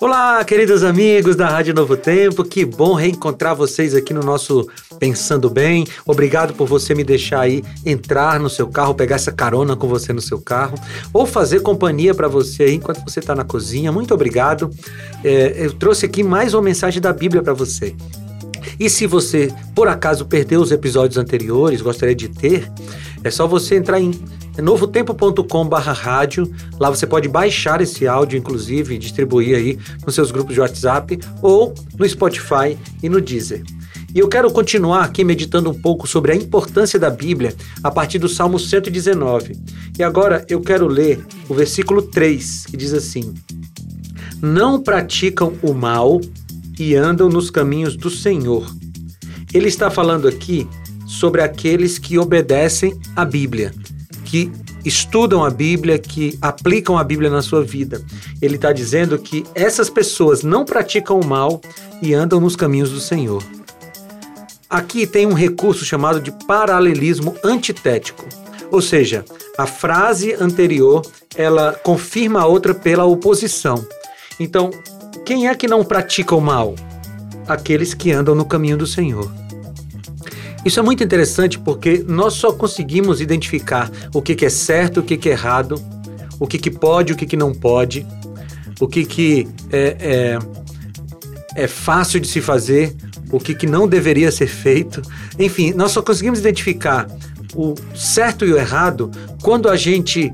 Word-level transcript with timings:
Olá, 0.00 0.44
queridos 0.44 0.82
amigos 0.82 1.36
da 1.36 1.48
Rádio 1.48 1.72
Novo 1.72 1.96
Tempo, 1.96 2.44
que 2.44 2.64
bom 2.64 2.94
reencontrar 2.94 3.54
vocês 3.54 3.94
aqui 3.94 4.12
no 4.12 4.22
nosso 4.22 4.68
Pensando 4.98 5.48
Bem. 5.48 5.86
Obrigado 6.04 6.52
por 6.52 6.66
você 6.66 6.94
me 6.94 7.04
deixar 7.04 7.40
aí 7.40 7.62
entrar 7.86 8.40
no 8.40 8.50
seu 8.50 8.66
carro, 8.66 8.94
pegar 8.94 9.16
essa 9.16 9.30
carona 9.30 9.76
com 9.76 9.86
você 9.86 10.12
no 10.12 10.20
seu 10.20 10.40
carro, 10.40 10.74
ou 11.12 11.24
fazer 11.24 11.60
companhia 11.60 12.12
para 12.12 12.26
você 12.26 12.64
aí 12.64 12.74
enquanto 12.74 13.04
você 13.04 13.20
está 13.20 13.36
na 13.36 13.44
cozinha. 13.44 13.92
Muito 13.92 14.12
obrigado. 14.12 14.68
É, 15.22 15.64
eu 15.64 15.72
trouxe 15.72 16.06
aqui 16.06 16.24
mais 16.24 16.54
uma 16.54 16.62
mensagem 16.62 17.00
da 17.00 17.12
Bíblia 17.12 17.42
para 17.42 17.52
você. 17.52 17.94
E 18.78 18.90
se 18.90 19.06
você, 19.06 19.52
por 19.74 19.86
acaso, 19.86 20.26
perdeu 20.26 20.60
os 20.60 20.72
episódios 20.72 21.16
anteriores, 21.18 21.80
gostaria 21.80 22.14
de 22.14 22.28
ter, 22.28 22.70
é 23.22 23.30
só 23.30 23.46
você 23.46 23.76
entrar 23.76 24.00
em 24.00 24.10
novotempo.com.br 24.62 25.76
rádio. 25.76 26.50
Lá 26.78 26.90
você 26.90 27.06
pode 27.06 27.28
baixar 27.28 27.80
esse 27.80 28.06
áudio, 28.06 28.38
inclusive, 28.38 28.94
e 28.94 28.98
distribuir 28.98 29.56
aí 29.56 29.78
nos 30.04 30.14
seus 30.14 30.30
grupos 30.30 30.54
de 30.54 30.60
WhatsApp 30.60 31.18
ou 31.42 31.74
no 31.98 32.08
Spotify 32.08 32.76
e 33.02 33.08
no 33.08 33.20
Deezer. 33.20 33.62
E 34.14 34.20
eu 34.20 34.28
quero 34.28 34.50
continuar 34.52 35.02
aqui 35.04 35.24
meditando 35.24 35.68
um 35.68 35.74
pouco 35.74 36.06
sobre 36.06 36.30
a 36.30 36.36
importância 36.36 37.00
da 37.00 37.10
Bíblia 37.10 37.52
a 37.82 37.90
partir 37.90 38.20
do 38.20 38.28
Salmo 38.28 38.60
119. 38.60 39.58
E 39.98 40.04
agora 40.04 40.44
eu 40.48 40.60
quero 40.60 40.86
ler 40.86 41.24
o 41.48 41.54
versículo 41.54 42.00
3, 42.00 42.66
que 42.66 42.76
diz 42.76 42.94
assim: 42.94 43.34
Não 44.40 44.80
praticam 44.80 45.54
o 45.62 45.74
mal 45.74 46.20
e 46.78 46.94
andam 46.94 47.28
nos 47.28 47.50
caminhos 47.50 47.96
do 47.96 48.08
Senhor. 48.08 48.72
Ele 49.52 49.66
está 49.66 49.90
falando 49.90 50.28
aqui 50.28 50.68
sobre 51.06 51.42
aqueles 51.42 51.98
que 51.98 52.16
obedecem 52.16 52.96
à 53.16 53.24
Bíblia 53.24 53.72
que 54.34 54.50
estudam 54.84 55.44
a 55.44 55.50
Bíblia, 55.50 55.96
que 55.96 56.36
aplicam 56.42 56.98
a 56.98 57.04
Bíblia 57.04 57.30
na 57.30 57.40
sua 57.40 57.62
vida. 57.62 58.04
Ele 58.42 58.56
está 58.56 58.72
dizendo 58.72 59.16
que 59.16 59.44
essas 59.54 59.88
pessoas 59.88 60.42
não 60.42 60.64
praticam 60.64 61.20
o 61.20 61.24
mal 61.24 61.60
e 62.02 62.12
andam 62.12 62.40
nos 62.40 62.56
caminhos 62.56 62.90
do 62.90 62.98
Senhor. 62.98 63.44
Aqui 64.68 65.06
tem 65.06 65.24
um 65.24 65.34
recurso 65.34 65.84
chamado 65.84 66.18
de 66.20 66.32
paralelismo 66.48 67.36
antitético. 67.44 68.26
Ou 68.72 68.82
seja, 68.82 69.24
a 69.56 69.66
frase 69.66 70.32
anterior 70.32 71.02
ela 71.36 71.72
confirma 71.84 72.40
a 72.40 72.46
outra 72.46 72.74
pela 72.74 73.04
oposição. 73.04 73.86
Então, 74.40 74.72
quem 75.24 75.46
é 75.46 75.54
que 75.54 75.68
não 75.68 75.84
pratica 75.84 76.34
o 76.34 76.40
mal? 76.40 76.74
Aqueles 77.46 77.94
que 77.94 78.10
andam 78.10 78.34
no 78.34 78.44
caminho 78.44 78.76
do 78.76 78.86
Senhor. 78.86 79.43
Isso 80.64 80.80
é 80.80 80.82
muito 80.82 81.04
interessante 81.04 81.58
porque 81.58 82.04
nós 82.06 82.34
só 82.34 82.52
conseguimos 82.52 83.20
identificar 83.20 83.90
o 84.14 84.22
que, 84.22 84.34
que 84.34 84.46
é 84.46 84.50
certo, 84.50 85.00
o 85.00 85.02
que, 85.02 85.16
que 85.16 85.28
é 85.28 85.32
errado, 85.32 85.80
o 86.40 86.46
que, 86.46 86.58
que 86.58 86.70
pode, 86.70 87.12
o 87.12 87.16
que, 87.16 87.26
que 87.26 87.36
não 87.36 87.52
pode, 87.52 88.06
o 88.80 88.88
que, 88.88 89.04
que 89.04 89.48
é, 89.70 90.38
é, 91.56 91.64
é 91.64 91.68
fácil 91.68 92.18
de 92.18 92.26
se 92.26 92.40
fazer, 92.40 92.96
o 93.30 93.38
que, 93.38 93.54
que 93.54 93.66
não 93.66 93.86
deveria 93.86 94.30
ser 94.32 94.46
feito. 94.46 95.02
Enfim, 95.38 95.72
nós 95.72 95.92
só 95.92 96.00
conseguimos 96.00 96.38
identificar 96.38 97.06
o 97.54 97.74
certo 97.94 98.44
e 98.44 98.52
o 98.52 98.56
errado 98.56 99.10
quando 99.42 99.68
a 99.68 99.76
gente 99.76 100.32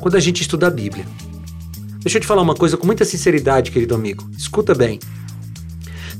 quando 0.00 0.14
a 0.14 0.20
gente 0.20 0.42
estuda 0.42 0.68
a 0.68 0.70
Bíblia. 0.70 1.04
Deixa 2.00 2.18
eu 2.18 2.20
te 2.20 2.26
falar 2.28 2.42
uma 2.42 2.54
coisa 2.54 2.76
com 2.76 2.86
muita 2.86 3.04
sinceridade, 3.04 3.72
querido 3.72 3.94
amigo. 3.94 4.28
Escuta 4.38 4.72
bem. 4.72 5.00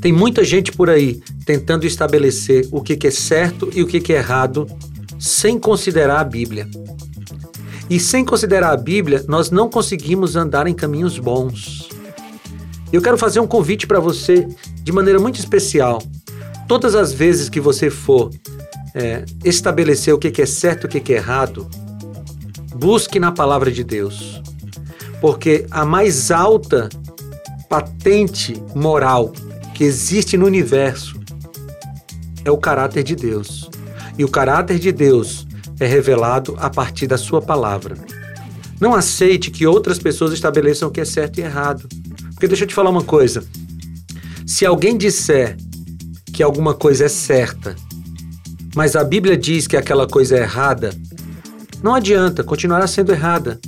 Tem 0.07 0.13
muita 0.13 0.45
gente 0.45 0.71
por 0.71 0.89
aí 0.89 1.21
tentando 1.45 1.85
estabelecer 1.85 2.69
o 2.71 2.81
que, 2.81 3.09
é 3.09 3.11
certo 3.11 3.69
e 3.75 3.83
o 3.83 3.89
que, 3.89 4.13
é 4.13 4.19
errado 4.19 4.65
sem 5.19 5.59
considerar 5.59 6.21
a 6.21 6.25
Bíblia. 6.25 6.71
E 7.91 7.99
sem 7.99 8.25
considerar 8.25 8.71
a 8.71 8.77
Bíblia, 8.77 9.25
nós 9.27 9.51
não 9.51 9.69
conseguimos 9.69 10.37
andar 10.37 10.69
em 10.69 10.75
caminhos 10.75 11.19
bons. 11.19 11.89
Eu 12.93 13.03
quero 13.03 13.19
fazer 13.19 13.41
um 13.41 13.49
convite 13.49 13.85
para 13.85 13.99
você 13.99 14.47
de 14.81 14.93
maneira 14.93 15.19
muito 15.19 15.41
especial. 15.41 16.01
Todas 16.69 16.95
as 16.95 17.13
vezes 17.13 17.49
que 17.49 17.59
você 17.59 17.91
for 17.91 18.31
é, 18.95 19.25
estabelecer 19.45 20.15
o 20.15 20.19
que 20.19 20.41
é 20.41 20.47
certo 20.47 20.85
e 20.85 20.87
o 20.87 21.03
que 21.03 21.13
é 21.15 21.17
errado, 21.17 21.69
busque 22.77 23.19
na 23.19 23.33
palavra 23.33 23.73
de 23.73 23.83
Deus. 23.83 24.41
Porque 25.21 25.67
a 25.69 25.85
mais 25.85 26.31
alta 26.31 26.89
patente 27.69 28.55
moral 28.73 29.33
que 29.77 29.85
existe 29.85 30.39
no 30.39 30.47
universo 30.47 31.21
é 32.43 32.51
o 32.51 32.57
caráter 32.57 33.05
de 33.05 33.15
Deus. 33.15 33.69
E 34.17 34.25
o 34.25 34.29
caráter 34.29 34.79
de 34.79 34.91
Deus 34.91 35.47
é 35.79 35.87
revelado 35.87 36.57
a 36.59 36.71
partir 36.71 37.07
da 37.07 37.19
sua 37.19 37.43
palavra. 37.43 37.95
Não 38.81 38.95
aceite 38.95 39.51
que 39.51 39.67
outras 39.67 39.99
pessoas 39.99 40.33
estabeleçam 40.33 40.89
o 40.89 40.91
que 40.91 41.03
é 41.03 41.05
certo 41.05 41.41
e 41.41 41.43
errado. 41.43 41.87
Porque 42.33 42.49
deixa 42.49 42.65
eu 42.65 42.69
te 42.69 42.75
falar 42.75 42.89
uma 42.89 43.03
coisa. 43.03 43.45
Se 44.47 44.65
alguém 44.65 44.97
disser 44.97 45.59
que 46.33 46.43
alguma 46.43 46.73
coisa 46.73 47.05
é 47.05 47.09
certa, 47.09 47.77
mas 48.75 48.97
a 48.97 49.05
Bíblia 49.05 49.37
diz 49.37 49.67
que 49.67 49.77
aquela 49.77 50.07
coisa 50.07 50.39
é 50.39 50.41
errada, 50.41 50.91
não 51.83 51.95
adianta, 51.95 52.43
continuará 52.43 52.87
sendo 52.87 53.13
errada. 53.13 53.61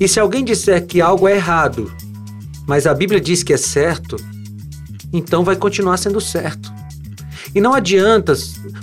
E 0.00 0.08
se 0.08 0.18
alguém 0.18 0.42
disser 0.42 0.86
que 0.86 1.02
algo 1.02 1.28
é 1.28 1.36
errado, 1.36 1.92
mas 2.66 2.86
a 2.86 2.94
Bíblia 2.94 3.20
diz 3.20 3.42
que 3.42 3.52
é 3.52 3.58
certo, 3.58 4.16
então 5.12 5.44
vai 5.44 5.56
continuar 5.56 5.96
sendo 5.96 6.20
certo. 6.20 6.72
E 7.54 7.60
não 7.60 7.74
adianta 7.74 8.32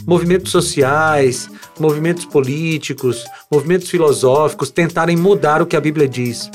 movimentos 0.05 0.51
sociais, 0.51 1.49
movimentos 1.79 2.25
políticos, 2.25 3.25
movimentos 3.49 3.89
filosóficos 3.89 4.69
tentarem 4.69 5.15
mudar 5.15 5.61
o 5.61 5.65
que 5.65 5.75
a 5.75 5.81
Bíblia 5.81 6.07
diz. 6.07 6.49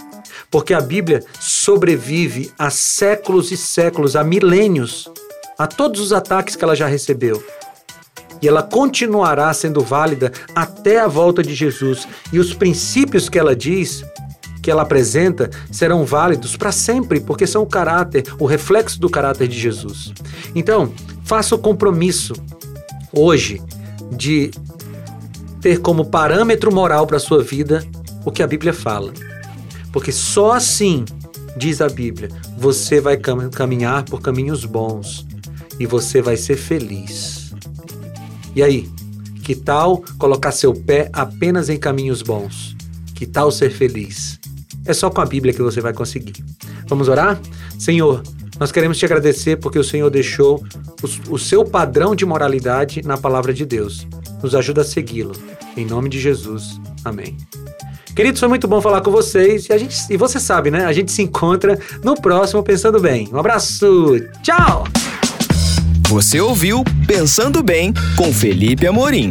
Porque 0.50 0.72
a 0.72 0.80
Bíblia 0.80 1.24
sobrevive 1.40 2.52
a 2.58 2.70
séculos 2.70 3.50
e 3.50 3.56
séculos, 3.56 4.14
a 4.14 4.22
milênios, 4.22 5.10
a 5.58 5.66
todos 5.66 6.00
os 6.00 6.12
ataques 6.12 6.54
que 6.54 6.62
ela 6.62 6.76
já 6.76 6.86
recebeu. 6.86 7.42
E 8.40 8.46
ela 8.46 8.62
continuará 8.62 9.52
sendo 9.54 9.80
válida 9.80 10.30
até 10.54 11.00
a 11.00 11.08
volta 11.08 11.42
de 11.42 11.54
Jesus. 11.54 12.06
E 12.32 12.38
os 12.38 12.52
princípios 12.52 13.28
que 13.28 13.38
ela 13.38 13.56
diz 13.56 14.04
que 14.64 14.70
ela 14.70 14.80
apresenta 14.80 15.50
serão 15.70 16.06
válidos 16.06 16.56
para 16.56 16.72
sempre, 16.72 17.20
porque 17.20 17.47
são 17.47 17.62
o 17.62 17.66
caráter, 17.66 18.25
o 18.38 18.47
reflexo 18.47 18.98
do 18.98 19.10
caráter 19.10 19.47
de 19.47 19.60
Jesus. 19.60 20.10
Então, 20.54 20.91
faça 21.22 21.54
o 21.54 21.58
compromisso 21.58 22.32
hoje 23.12 23.60
de 24.10 24.50
ter 25.60 25.80
como 25.80 26.06
parâmetro 26.06 26.72
moral 26.75 27.06
para 27.06 27.19
a 27.19 27.20
sua 27.20 27.42
vida 27.42 27.86
o 28.25 28.32
que 28.32 28.42
a 28.42 28.47
Bíblia 28.47 28.72
fala. 28.72 29.12
Porque 29.92 30.10
só 30.10 30.52
assim, 30.52 31.04
diz 31.58 31.82
a 31.82 31.88
Bíblia, 31.91 32.31
você 32.56 33.02
vai 33.02 33.19
caminhar 33.19 34.02
por 34.04 34.22
caminhos 34.22 34.64
bons 34.64 35.26
e 35.78 35.84
você 35.84 36.22
vai 36.22 36.38
ser 36.38 36.56
feliz. 36.56 37.52
E 38.56 38.62
aí, 38.62 38.88
que 39.42 39.54
tal 39.54 40.02
colocar 40.16 40.52
seu 40.52 40.72
pé 40.72 41.10
apenas 41.12 41.69
em 41.69 41.76
caminhos 41.76 42.22
bons? 42.22 42.75
Que 43.14 43.26
tal 43.26 43.50
ser 43.50 43.69
feliz? 43.69 44.41
É 44.86 44.92
só 44.92 45.10
com 45.10 45.20
a 45.20 45.26
Bíblia 45.26 45.52
que 45.52 45.62
você 45.62 45.80
vai 45.80 45.92
conseguir. 45.92 46.44
Vamos 46.86 47.08
orar? 47.08 47.40
Senhor, 47.78 48.22
nós 48.58 48.70
queremos 48.70 48.98
te 48.98 49.04
agradecer 49.04 49.56
porque 49.56 49.78
o 49.78 49.84
Senhor 49.84 50.10
deixou 50.10 50.64
o, 51.02 51.34
o 51.34 51.38
seu 51.38 51.64
padrão 51.64 52.14
de 52.14 52.25
moralidade 52.25 53.02
na 53.04 53.16
palavra 53.16 53.52
de 53.52 53.64
Deus. 53.64 54.06
Nos 54.42 54.54
ajuda 54.54 54.82
a 54.82 54.84
segui-lo. 54.84 55.32
Em 55.76 55.84
nome 55.84 56.08
de 56.08 56.20
Jesus. 56.20 56.81
Amém. 57.04 57.36
Queridos, 58.14 58.38
foi 58.38 58.48
muito 58.48 58.69
bom 58.69 58.81
falar 58.81 59.00
com 59.00 59.10
vocês. 59.10 59.66
E, 59.69 59.72
a 59.72 59.78
gente, 59.78 59.96
e 60.08 60.16
você 60.16 60.38
sabe, 60.38 60.70
né? 60.70 60.84
A 60.84 60.92
gente 60.92 61.10
se 61.10 61.22
encontra 61.22 61.78
no 62.02 62.14
próximo 62.14 62.62
Pensando 62.62 63.00
Bem. 63.00 63.28
Um 63.32 63.38
abraço. 63.38 64.20
Tchau! 64.42 64.84
Você 66.08 66.40
ouviu 66.40 66.84
Pensando 67.08 67.62
Bem 67.62 67.92
com 68.16 68.32
Felipe 68.32 68.87
Amorim. 68.87 69.30